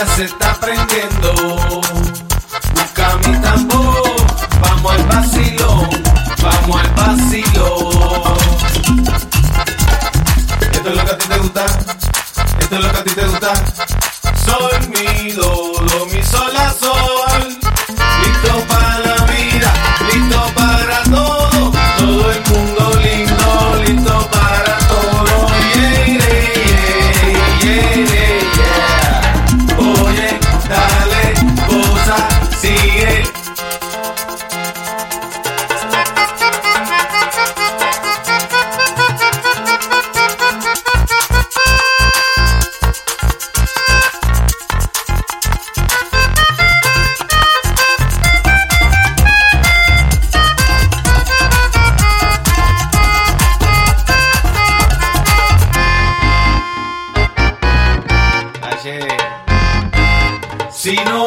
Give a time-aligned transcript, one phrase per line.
[0.00, 1.32] ya se está prendiendo.
[2.74, 4.02] Busca mi tambor,
[4.60, 5.90] vamos al vacilón,
[6.42, 8.38] vamos al vacilón.
[10.72, 11.66] Esto es lo que a ti te gusta,
[12.60, 13.52] esto es lo que a ti te gusta.
[14.46, 15.72] Sol, mi, do,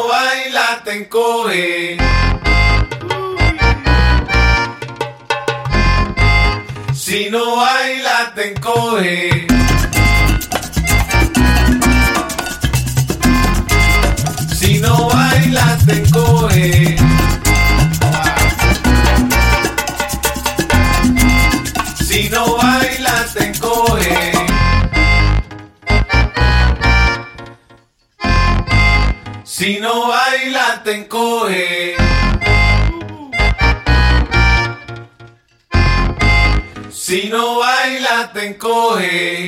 [0.04, 1.96] no baila te encoge.
[6.94, 9.46] Si no baila te encoge.
[14.58, 17.33] Si no baila te encoge.
[29.56, 31.94] Si no baila te encoge.
[36.90, 39.46] Si no baila te encoge.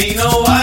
[0.00, 0.59] Casino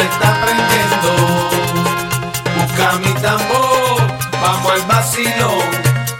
[0.00, 1.10] se está prendiendo.
[2.56, 4.00] Busca mi tambor,
[4.40, 5.70] vamos al vacilón,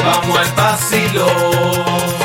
[0.04, 2.19] vamos al vacilón.